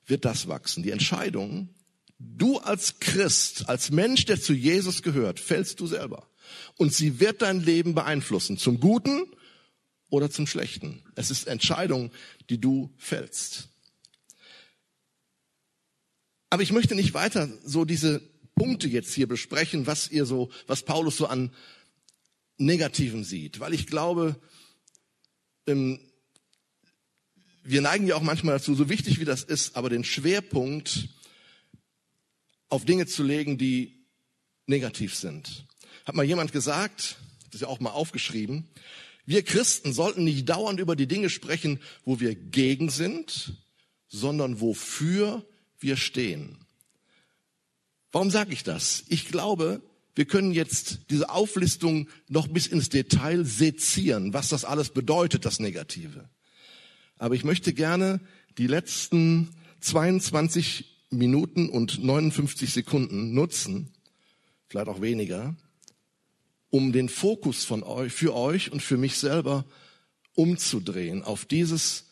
[0.08, 0.84] wird das wachsen.
[0.84, 1.70] Die Entscheidung,
[2.18, 6.28] du als Christ, als Mensch, der zu Jesus gehört, fällst du selber.
[6.78, 9.26] Und sie wird dein Leben beeinflussen, zum Guten
[10.10, 11.04] oder zum Schlechten.
[11.16, 12.12] Es ist Entscheidung,
[12.50, 13.70] die du fällst.
[16.50, 18.22] Aber ich möchte nicht weiter so diese
[18.56, 21.54] Punkte jetzt hier besprechen, was ihr so, was Paulus so an
[22.58, 24.40] Negativen sieht, weil ich glaube,
[27.70, 31.10] wir neigen ja auch manchmal dazu, so wichtig wie das ist, aber den Schwerpunkt
[32.70, 34.06] auf Dinge zu legen, die
[34.68, 35.66] negativ sind.
[36.06, 38.70] Hat mal jemand gesagt, das ist ja auch mal aufgeschrieben,
[39.26, 43.54] wir Christen sollten nicht dauernd über die Dinge sprechen, wo wir gegen sind,
[44.08, 45.46] sondern wofür
[45.80, 46.58] wir stehen.
[48.14, 49.04] Warum sage ich das?
[49.10, 49.82] Ich glaube,
[50.16, 55.60] wir können jetzt diese Auflistung noch bis ins Detail sezieren, was das alles bedeutet, das
[55.60, 56.30] Negative.
[57.18, 58.20] Aber ich möchte gerne
[58.58, 59.50] die letzten
[59.82, 63.94] 22 Minuten und 59 Sekunden nutzen,
[64.68, 65.56] vielleicht auch weniger,
[66.70, 69.66] um den Fokus von euch, für euch und für mich selber
[70.34, 72.06] umzudrehen auf dieses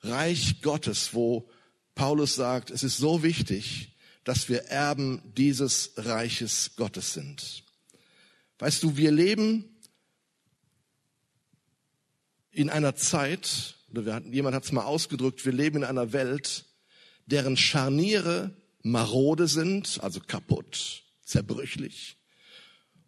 [0.00, 1.48] Reich Gottes, wo
[1.94, 7.64] Paulus sagt, es ist so wichtig, dass wir Erben dieses Reiches Gottes sind.
[8.58, 9.64] Weißt du, wir leben
[12.50, 16.66] in einer Zeit, oder hatten, jemand hat es mal ausgedrückt, wir leben in einer Welt,
[17.26, 22.16] deren Scharniere marode sind, also kaputt, zerbrüchlich,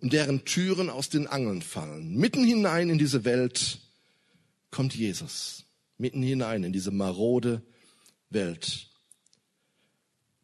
[0.01, 2.17] und deren Türen aus den Angeln fallen.
[2.17, 3.79] Mitten hinein in diese Welt
[4.71, 5.65] kommt Jesus,
[5.99, 7.63] mitten hinein in diese marode
[8.31, 8.91] Welt.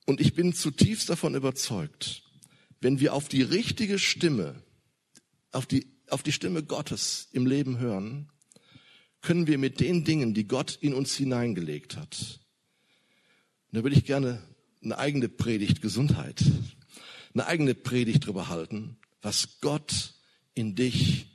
[0.06, 2.22] Und ich bin zutiefst davon überzeugt,
[2.80, 4.62] wenn wir auf die richtige Stimme,
[5.52, 8.30] auf die, auf die Stimme Gottes im Leben hören,
[9.20, 12.40] können wir mit den Dingen, die Gott in uns hineingelegt hat.
[13.70, 14.42] Und da würde ich gerne
[14.82, 16.42] eine eigene Predigt Gesundheit,
[17.34, 20.14] eine eigene Predigt drüber halten, was Gott
[20.54, 21.26] in dich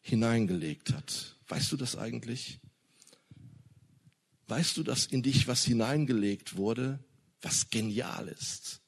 [0.00, 1.36] hineingelegt hat.
[1.48, 2.60] Weißt du das eigentlich?
[4.46, 6.98] Weißt du, dass in dich was hineingelegt wurde,
[7.42, 8.80] was genial ist,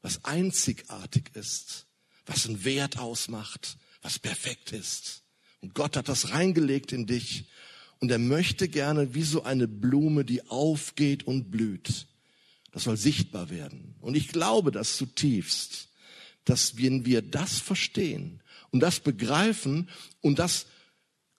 [0.00, 1.86] was einzigartig ist,
[2.24, 5.24] was einen Wert ausmacht, was perfekt ist?
[5.60, 7.48] Und Gott hat das reingelegt in dich
[8.00, 12.06] und er möchte gerne wie so eine Blume, die aufgeht und blüht.
[12.72, 13.94] Das soll sichtbar werden.
[14.00, 15.88] Und ich glaube das zutiefst,
[16.44, 19.88] dass wenn wir das verstehen und das begreifen
[20.20, 20.66] und das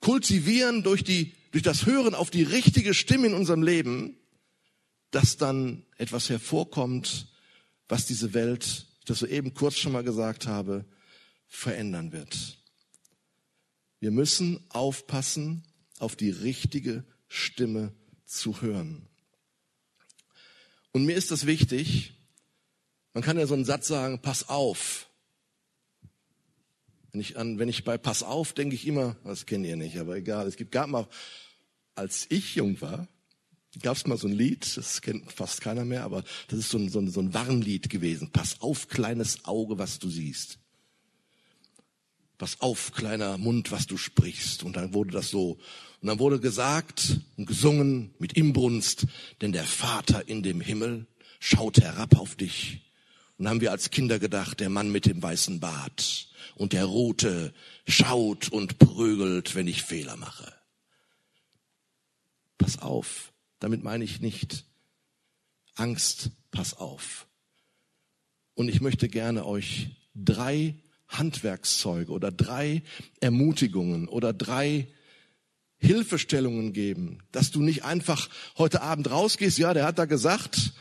[0.01, 4.17] kultivieren durch die, durch das Hören auf die richtige Stimme in unserem Leben,
[5.11, 7.27] dass dann etwas hervorkommt,
[7.87, 10.85] was diese Welt, das soeben kurz schon mal gesagt habe,
[11.47, 12.59] verändern wird.
[13.99, 15.63] Wir müssen aufpassen,
[15.99, 17.93] auf die richtige Stimme
[18.25, 19.07] zu hören.
[20.91, 22.13] Und mir ist das wichtig,
[23.13, 25.09] man kann ja so einen Satz sagen, pass auf.
[27.11, 29.97] Wenn ich, an, wenn ich bei Pass auf denke ich immer, das kennt ihr nicht,
[29.97, 30.47] aber egal.
[30.47, 31.07] Es gibt, gab mal,
[31.95, 33.07] als ich jung war,
[33.81, 36.77] gab es mal so ein Lied, das kennt fast keiner mehr, aber das ist so
[36.77, 38.31] ein, so ein, so ein Warnlied gewesen.
[38.31, 40.59] Pass auf, kleines Auge, was du siehst.
[42.37, 44.63] Pass auf, kleiner Mund, was du sprichst.
[44.63, 45.57] Und dann wurde das so,
[46.01, 49.05] und dann wurde gesagt und gesungen mit Imbrunst,
[49.41, 51.07] denn der Vater in dem Himmel
[51.39, 52.81] schaut herab auf dich.
[53.37, 57.53] Und haben wir als Kinder gedacht, der Mann mit dem weißen Bart und der Rote
[57.87, 60.53] schaut und prügelt, wenn ich Fehler mache.
[62.57, 64.65] Pass auf, damit meine ich nicht
[65.75, 67.27] Angst, pass auf.
[68.55, 70.75] Und ich möchte gerne euch drei
[71.07, 72.83] Handwerkszeuge oder drei
[73.21, 74.87] Ermutigungen oder drei
[75.79, 80.73] Hilfestellungen geben, dass du nicht einfach heute Abend rausgehst, ja, der hat da gesagt,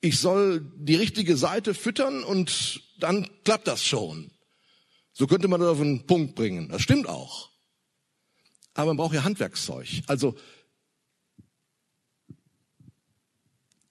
[0.00, 4.30] ich soll die richtige Seite füttern und dann klappt das schon.
[5.12, 6.68] So könnte man das auf einen Punkt bringen.
[6.68, 7.50] Das stimmt auch.
[8.74, 9.88] Aber man braucht ja Handwerkszeug.
[10.06, 10.36] Also,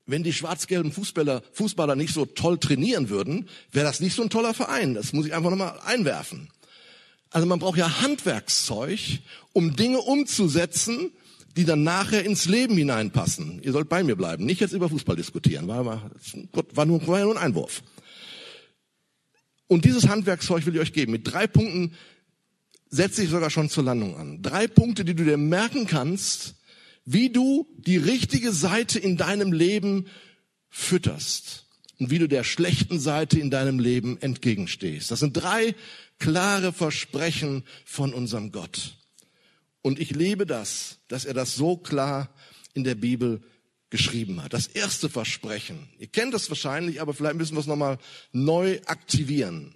[0.05, 4.31] wenn die schwarz-gelben Fußballer, Fußballer nicht so toll trainieren würden, wäre das nicht so ein
[4.31, 4.95] toller Verein.
[4.95, 6.49] Das muss ich einfach nochmal einwerfen.
[7.31, 9.19] Also man braucht ja Handwerkszeug,
[9.53, 11.11] um Dinge umzusetzen,
[11.55, 13.61] die dann nachher ins Leben hineinpassen.
[13.61, 15.67] Ihr sollt bei mir bleiben, nicht jetzt über Fußball diskutieren.
[15.67, 16.11] War, war,
[16.73, 17.83] war, nur, war nur ein Einwurf.
[19.67, 21.11] Und dieses Handwerkszeug will ich euch geben.
[21.11, 21.93] Mit drei Punkten
[22.89, 24.41] setze ich sogar schon zur Landung an.
[24.41, 26.55] Drei Punkte, die du dir merken kannst,
[27.05, 30.07] wie du die richtige Seite in deinem Leben
[30.69, 31.68] fütterst
[31.99, 35.11] und wie du der schlechten Seite in deinem Leben entgegenstehst.
[35.11, 35.75] Das sind drei
[36.17, 38.97] klare Versprechen von unserem Gott.
[39.81, 42.33] Und ich liebe das, dass er das so klar
[42.73, 43.41] in der Bibel
[43.89, 44.53] geschrieben hat.
[44.53, 45.89] Das erste Versprechen.
[45.97, 47.97] Ihr kennt das wahrscheinlich, aber vielleicht müssen wir es nochmal
[48.31, 49.73] neu aktivieren.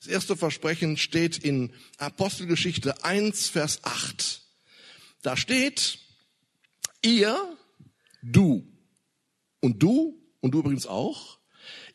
[0.00, 4.42] Das erste Versprechen steht in Apostelgeschichte 1, Vers 8.
[5.22, 5.98] Da steht,
[7.02, 7.36] ihr,
[8.22, 8.66] du
[9.60, 11.39] und du und du übrigens auch,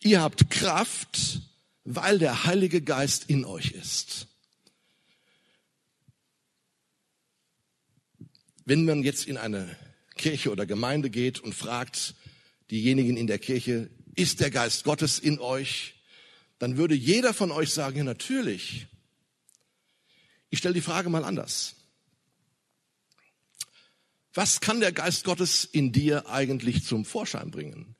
[0.05, 1.41] ihr habt Kraft,
[1.83, 4.27] weil der Heilige Geist in euch ist.
[8.65, 9.75] Wenn man jetzt in eine
[10.15, 12.15] Kirche oder Gemeinde geht und fragt
[12.71, 15.95] diejenigen in der Kirche, ist der Geist Gottes in euch?
[16.59, 18.87] Dann würde jeder von euch sagen, ja natürlich.
[20.49, 21.75] Ich stelle die Frage mal anders.
[24.33, 27.94] Was kann der Geist Gottes in dir eigentlich zum Vorschein bringen?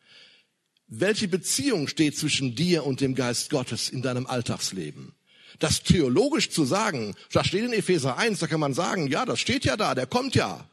[0.88, 5.14] Welche Beziehung steht zwischen dir und dem Geist Gottes in deinem Alltagsleben?
[5.60, 9.40] Das theologisch zu sagen, das steht in Epheser 1, da kann man sagen, ja, das
[9.40, 10.70] steht ja da, der kommt ja.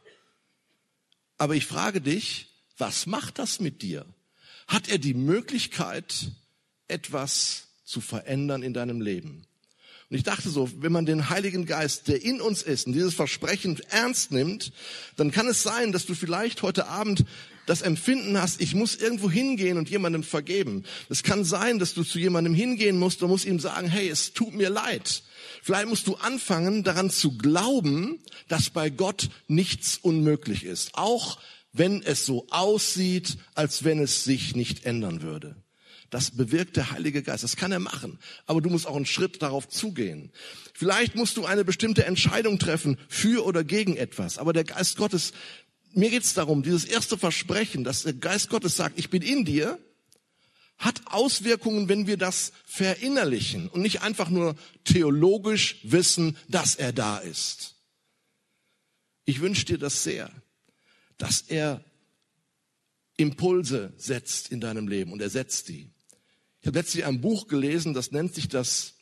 [1.38, 4.04] Aber ich frage dich, was macht das mit dir?
[4.66, 6.32] Hat er die Möglichkeit,
[6.88, 9.46] etwas zu verändern in deinem Leben?
[10.10, 13.14] Und ich dachte so, wenn man den Heiligen Geist, der in uns ist, und dieses
[13.14, 14.72] Versprechen ernst nimmt,
[15.16, 17.24] dann kann es sein, dass du vielleicht heute Abend
[17.66, 20.84] das Empfinden hast, ich muss irgendwo hingehen und jemandem vergeben.
[21.08, 24.32] Es kann sein, dass du zu jemandem hingehen musst und musst ihm sagen, hey, es
[24.32, 25.22] tut mir leid.
[25.62, 30.90] Vielleicht musst du anfangen, daran zu glauben, dass bei Gott nichts unmöglich ist.
[30.94, 31.38] Auch
[31.72, 35.56] wenn es so aussieht, als wenn es sich nicht ändern würde.
[36.12, 37.42] Das bewirkt der Heilige Geist.
[37.42, 38.18] Das kann er machen.
[38.44, 40.30] Aber du musst auch einen Schritt darauf zugehen.
[40.74, 44.36] Vielleicht musst du eine bestimmte Entscheidung treffen für oder gegen etwas.
[44.36, 45.32] Aber der Geist Gottes,
[45.94, 49.44] mir geht es darum, dieses erste Versprechen, dass der Geist Gottes sagt, ich bin in
[49.44, 49.78] dir,
[50.78, 57.18] hat Auswirkungen, wenn wir das verinnerlichen und nicht einfach nur theologisch wissen, dass er da
[57.18, 57.76] ist.
[59.24, 60.30] Ich wünsche dir das sehr,
[61.18, 61.84] dass er
[63.16, 65.92] Impulse setzt in deinem Leben und er setzt die.
[66.60, 68.94] Ich habe letztlich ein Buch gelesen, das nennt sich das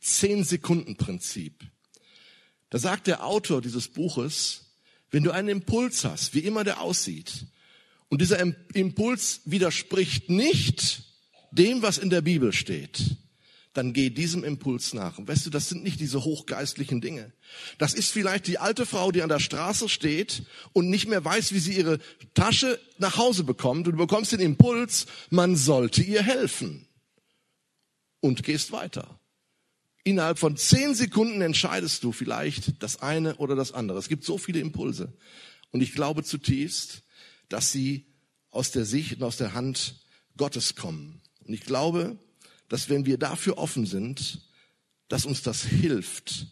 [0.00, 1.64] Zehn-Sekunden-Prinzip.
[2.70, 4.71] Da sagt der Autor dieses Buches,
[5.12, 7.46] wenn du einen Impuls hast, wie immer der aussieht,
[8.08, 8.40] und dieser
[8.74, 11.04] Impuls widerspricht nicht
[11.50, 13.16] dem, was in der Bibel steht,
[13.72, 15.16] dann geh diesem Impuls nach.
[15.16, 17.32] Und weißt du, das sind nicht diese hochgeistlichen Dinge.
[17.78, 20.42] Das ist vielleicht die alte Frau, die an der Straße steht
[20.74, 21.98] und nicht mehr weiß, wie sie ihre
[22.34, 23.86] Tasche nach Hause bekommt.
[23.86, 26.86] Und du bekommst den Impuls, man sollte ihr helfen.
[28.20, 29.18] Und gehst weiter.
[30.04, 33.98] Innerhalb von zehn Sekunden entscheidest du vielleicht das eine oder das andere.
[33.98, 35.12] Es gibt so viele Impulse.
[35.70, 37.02] Und ich glaube zutiefst,
[37.48, 38.06] dass sie
[38.50, 39.96] aus der Sicht und aus der Hand
[40.36, 41.20] Gottes kommen.
[41.46, 42.18] Und ich glaube,
[42.68, 44.42] dass wenn wir dafür offen sind,
[45.08, 46.46] dass uns das hilft,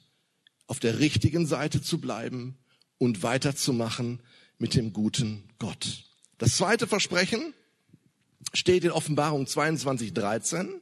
[0.66, 2.58] auf der richtigen Seite zu bleiben
[2.98, 4.22] und weiterzumachen
[4.58, 6.04] mit dem guten Gott.
[6.38, 7.54] Das zweite Versprechen
[8.52, 10.80] steht in Offenbarung 22, 13.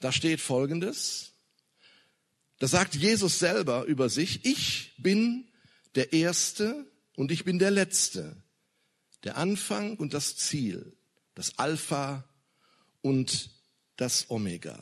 [0.00, 1.32] Da steht Folgendes.
[2.58, 5.48] Da sagt Jesus selber über sich, ich bin
[5.94, 8.36] der Erste und ich bin der Letzte,
[9.24, 10.96] der Anfang und das Ziel,
[11.34, 12.24] das Alpha
[13.00, 13.50] und
[13.96, 14.78] das Omega.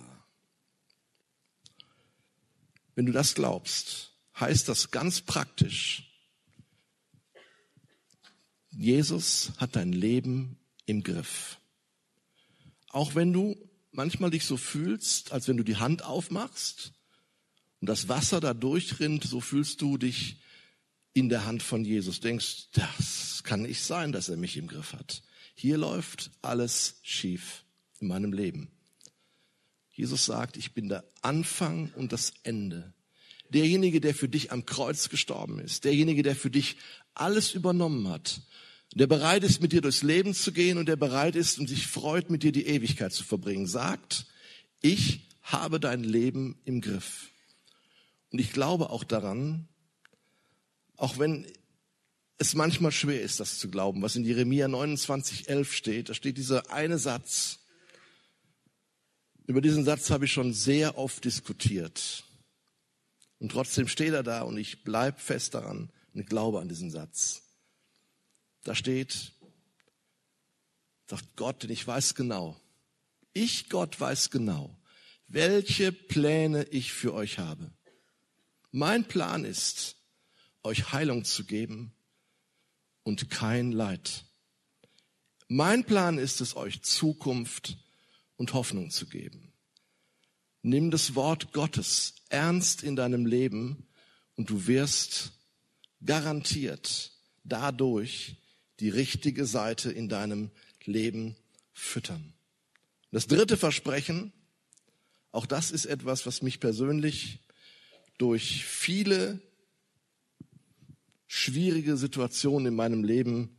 [2.94, 6.02] Wenn du das glaubst, heißt das ganz praktisch,
[8.70, 11.58] Jesus hat dein Leben im Griff.
[12.88, 13.56] Auch wenn du
[13.96, 16.92] manchmal dich so fühlst, als wenn du die Hand aufmachst
[17.80, 20.36] und das Wasser da durchrinnt, so fühlst du dich
[21.12, 22.20] in der Hand von Jesus.
[22.20, 25.22] Denkst, das kann nicht sein, dass er mich im Griff hat.
[25.54, 27.64] Hier läuft alles schief
[27.98, 28.70] in meinem Leben.
[29.90, 32.92] Jesus sagt, ich bin der Anfang und das Ende.
[33.48, 36.76] Derjenige, der für dich am Kreuz gestorben ist, derjenige, der für dich
[37.14, 38.42] alles übernommen hat,
[38.94, 41.86] der bereit ist, mit dir durchs Leben zu gehen und der bereit ist und sich
[41.86, 44.26] freut, mit dir die Ewigkeit zu verbringen, sagt,
[44.80, 47.30] ich habe dein Leben im Griff.
[48.32, 49.68] Und ich glaube auch daran,
[50.96, 51.46] auch wenn
[52.38, 56.36] es manchmal schwer ist, das zu glauben, was in Jeremia 29, 11 steht, da steht
[56.36, 57.60] dieser eine Satz,
[59.46, 62.24] über diesen Satz habe ich schon sehr oft diskutiert.
[63.38, 67.45] Und trotzdem steht er da und ich bleib fest daran und glaube an diesen Satz.
[68.66, 69.30] Da steht,
[71.08, 72.60] sagt Gott, denn ich weiß genau,
[73.32, 74.76] ich Gott weiß genau,
[75.28, 77.72] welche Pläne ich für euch habe.
[78.72, 79.98] Mein Plan ist,
[80.64, 81.94] euch Heilung zu geben
[83.04, 84.24] und kein Leid.
[85.46, 87.78] Mein Plan ist es, euch Zukunft
[88.34, 89.52] und Hoffnung zu geben.
[90.62, 93.86] Nimm das Wort Gottes ernst in deinem Leben
[94.34, 95.34] und du wirst
[96.04, 97.12] garantiert
[97.44, 98.38] dadurch
[98.80, 100.50] die richtige Seite in deinem
[100.84, 101.36] Leben
[101.72, 102.34] füttern.
[103.10, 104.32] Das dritte Versprechen,
[105.32, 107.40] auch das ist etwas, was mich persönlich
[108.18, 109.40] durch viele
[111.26, 113.56] schwierige Situationen in meinem Leben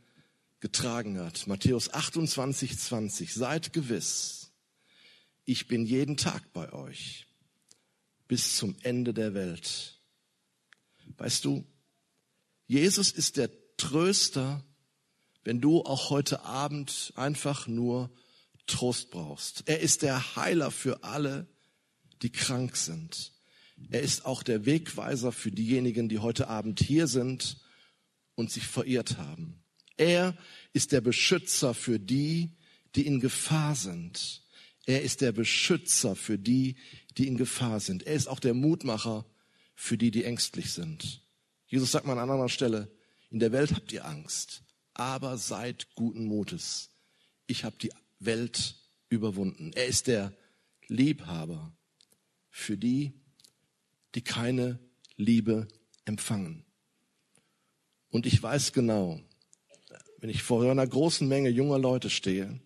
[0.60, 1.48] getragen hat.
[1.48, 3.34] Matthäus 28, 20.
[3.34, 4.52] Seid gewiss,
[5.46, 7.28] ich bin jeden Tag bei euch
[8.28, 10.00] bis zum Ende der Welt.
[11.18, 11.66] Weißt du,
[12.68, 14.66] Jesus ist der Tröster,
[15.48, 18.12] wenn du auch heute Abend einfach nur
[18.66, 19.64] Trost brauchst.
[19.66, 21.48] Er ist der Heiler für alle,
[22.22, 23.32] die krank sind.
[23.90, 27.62] Er ist auch der Wegweiser für diejenigen, die heute Abend hier sind
[28.36, 29.64] und sich verirrt haben.
[29.96, 30.38] Er
[30.74, 32.52] ist der Beschützer für die,
[32.96, 34.44] die in Gefahr sind.
[34.86, 36.76] Er ist der Beschützer für die,
[37.18, 38.06] die in Gefahr sind.
[38.06, 39.26] Er ist auch der Mutmacher
[39.76, 41.22] für die, die ängstlich sind.
[41.68, 42.92] Jesus sagt mal an anderer Stelle,
[43.30, 44.64] in der Welt habt ihr Angst,
[44.98, 46.90] aber seid guten Mutes.
[47.46, 48.76] Ich habe die Welt
[49.10, 49.72] überwunden.
[49.74, 50.34] Er ist der
[50.88, 51.76] Liebhaber
[52.50, 53.14] für die,
[54.16, 54.80] die keine
[55.16, 55.68] Liebe
[56.06, 56.66] empfangen.
[58.10, 59.22] Und ich weiß genau,
[60.20, 62.60] wenn ich vor einer großen Menge junger Leute stehe,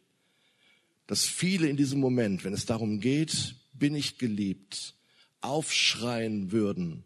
[1.07, 4.95] dass viele in diesem Moment, wenn es darum geht, bin ich geliebt,
[5.41, 7.03] aufschreien würden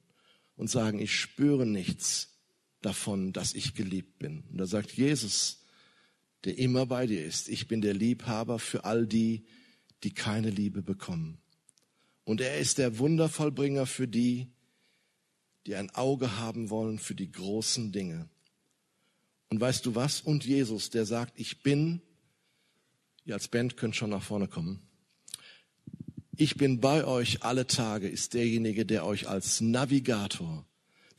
[0.55, 2.34] und sagen, ich spüre nichts
[2.85, 4.43] davon, dass ich geliebt bin.
[4.51, 5.63] Und da sagt Jesus,
[6.43, 9.45] der immer bei dir ist, ich bin der Liebhaber für all die,
[10.03, 11.39] die keine Liebe bekommen.
[12.23, 14.47] Und er ist der Wundervollbringer für die,
[15.65, 18.29] die ein Auge haben wollen für die großen Dinge.
[19.49, 20.21] Und weißt du was?
[20.21, 22.01] Und Jesus, der sagt, ich bin
[23.25, 24.81] Ihr als Band könnt schon nach vorne kommen.
[26.37, 30.65] Ich bin bei euch alle Tage ist derjenige, der euch als Navigator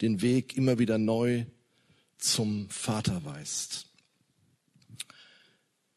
[0.01, 1.47] den Weg immer wieder neu
[2.19, 3.87] zum Vater weist.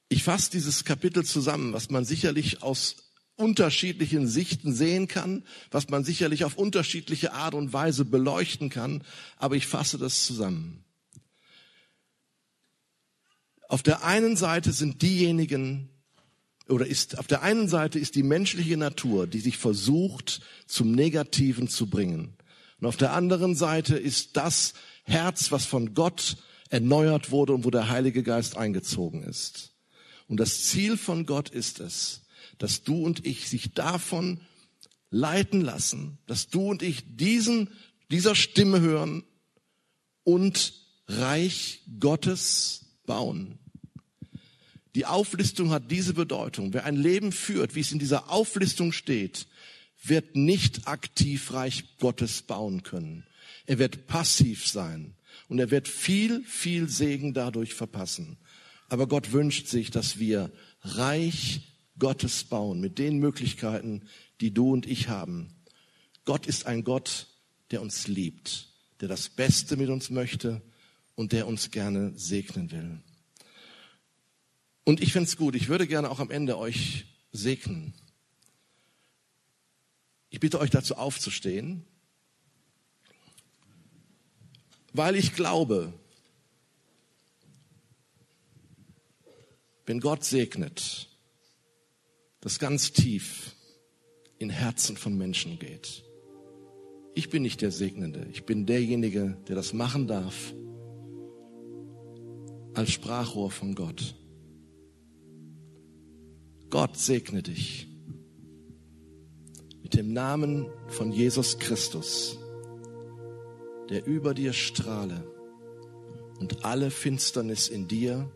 [0.10, 2.96] Ich fasse dieses Kapitel zusammen, was man sicherlich aus
[3.36, 9.04] unterschiedlichen Sichten sehen kann, was man sicherlich auf unterschiedliche Art und Weise beleuchten kann,
[9.38, 10.84] aber ich fasse das zusammen.
[13.70, 15.90] Auf der einen Seite sind diejenigen,
[16.68, 21.68] oder ist, auf der einen Seite ist die menschliche Natur, die sich versucht, zum Negativen
[21.68, 22.36] zu bringen.
[22.82, 24.74] Und auf der anderen Seite ist das
[25.10, 26.38] Herz, was von Gott
[26.70, 29.74] erneuert wurde und wo der Heilige Geist eingezogen ist.
[30.28, 32.22] Und das Ziel von Gott ist es,
[32.60, 34.42] dass du und ich sich davon
[35.10, 37.70] leiten lassen, dass du und ich diesen,
[38.12, 39.24] dieser Stimme hören
[40.24, 40.74] und
[41.08, 43.58] Reich Gottes bauen.
[44.94, 46.74] Die Auflistung hat diese Bedeutung.
[46.74, 49.48] Wer ein Leben führt, wie es in dieser Auflistung steht,
[50.04, 53.26] wird nicht aktiv Reich Gottes bauen können.
[53.70, 55.14] Er wird passiv sein
[55.48, 58.40] und er wird viel, viel Segen dadurch verpassen.
[58.88, 60.52] Aber Gott wünscht sich, dass wir
[60.82, 64.08] Reich Gottes bauen mit den Möglichkeiten,
[64.42, 65.54] die du und ich haben.
[66.26, 67.28] Gott ist ein Gott,
[67.70, 68.70] der uns liebt,
[69.02, 70.64] der das Beste mit uns möchte
[71.14, 73.04] und der uns gerne segnen will.
[74.84, 77.94] Und ich finde es gut, ich würde gerne auch am Ende euch segnen.
[80.32, 81.86] Ich bitte euch dazu aufzustehen,
[84.94, 85.94] weil ich glaube,
[89.86, 91.10] wenn Gott segnet,
[92.42, 93.56] das ganz tief
[94.38, 96.04] in Herzen von Menschen geht.
[97.14, 100.54] Ich bin nicht der Segnende, ich bin derjenige, der das machen darf
[102.74, 104.16] als Sprachrohr von Gott.
[106.70, 107.88] Gott segne dich
[109.82, 112.38] mit dem Namen von Jesus Christus,
[113.90, 115.24] der über dir strahle
[116.40, 118.32] und alle Finsternis in dir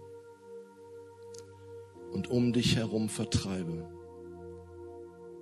[2.11, 3.89] und um dich herum vertreibe.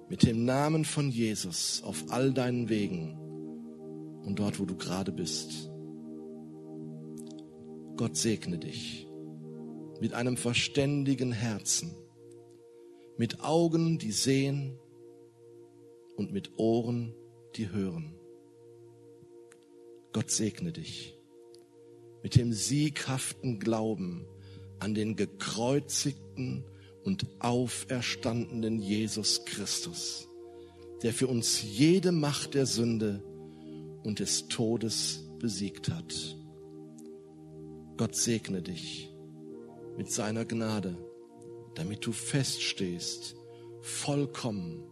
[0.10, 3.18] Mit dem Namen von Jesus auf all deinen Wegen
[4.26, 5.70] und dort, wo du gerade bist.
[7.96, 9.08] Gott segne dich
[10.00, 11.96] mit einem verständigen Herzen
[13.22, 14.80] mit Augen, die sehen
[16.16, 17.14] und mit Ohren,
[17.56, 18.16] die hören.
[20.14, 21.18] Gott segne dich
[22.24, 24.26] mit dem sieghaften Glauben
[24.80, 26.64] an den gekreuzigten
[27.04, 30.28] und auferstandenen Jesus Christus,
[31.02, 33.24] der für uns jede Macht der Sünde
[34.04, 36.38] und des Todes besiegt hat.
[37.98, 39.10] Gott segne dich
[39.98, 40.98] mit seiner Gnade
[41.76, 43.36] damit du feststehst,
[43.82, 44.84] vollkommen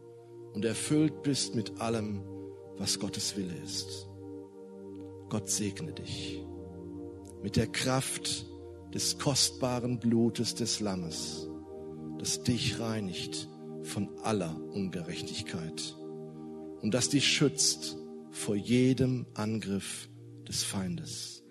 [0.53, 2.21] und erfüllt bist mit allem,
[2.77, 4.08] was Gottes Wille ist.
[5.29, 6.43] Gott segne dich
[7.43, 8.47] mit der Kraft
[8.93, 11.47] des kostbaren Blutes des Lammes,
[12.17, 13.47] das dich reinigt
[13.83, 15.95] von aller Ungerechtigkeit
[16.81, 17.95] und das dich schützt
[18.31, 20.09] vor jedem Angriff
[20.47, 21.43] des Feindes.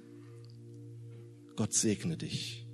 [1.55, 2.67] Gott segne dich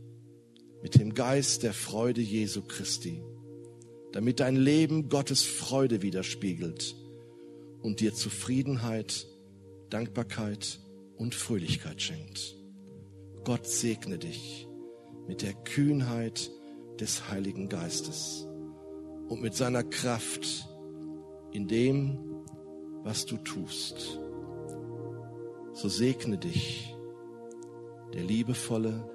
[0.82, 3.22] mit dem Geist der Freude Jesu Christi,
[4.12, 6.96] damit dein Leben Gottes Freude widerspiegelt
[7.82, 9.26] und dir Zufriedenheit,
[9.90, 10.80] Dankbarkeit
[11.16, 12.56] und Fröhlichkeit schenkt.
[13.44, 14.68] Gott segne dich
[15.26, 16.50] mit der Kühnheit
[17.00, 18.46] des Heiligen Geistes
[19.28, 20.68] und mit seiner Kraft
[21.52, 22.18] in dem,
[23.02, 24.18] was du tust.
[25.72, 26.94] So segne dich
[28.12, 29.10] der liebevolle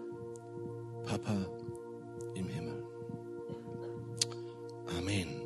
[1.06, 1.48] Papa
[2.36, 2.84] im Himmel.
[4.98, 5.39] Amen.